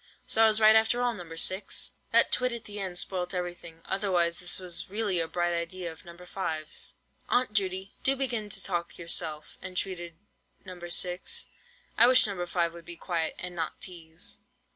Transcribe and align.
So 0.25 0.41
I 0.43 0.47
was 0.47 0.59
right 0.59 0.75
after 0.75 1.03
all, 1.03 1.13
No. 1.13 1.35
6!" 1.35 1.93
That 2.11 2.31
twit 2.31 2.51
at 2.51 2.63
the 2.65 2.79
end 2.79 2.97
spoilt 2.97 3.35
everything, 3.35 3.83
otherwise 3.85 4.39
this 4.39 4.57
was 4.59 4.89
really 4.89 5.19
a 5.19 5.27
bright 5.27 5.53
idea 5.53 5.91
of 5.91 6.05
No. 6.05 6.13
5's. 6.17 6.95
"Aunt 7.29 7.53
Judy, 7.53 7.93
do 8.01 8.15
begin 8.15 8.49
to 8.49 8.63
talk 8.63 8.97
yourself," 8.97 9.59
entreated 9.61 10.15
No. 10.65 10.79
6. 10.79 11.49
"I 11.99 12.07
wish 12.07 12.25
No. 12.25 12.43
5 12.43 12.73
would 12.73 12.85
be 12.85 12.97
quiet, 12.97 13.35
and 13.37 13.55
not 13.55 13.79
teaze." 13.79 14.39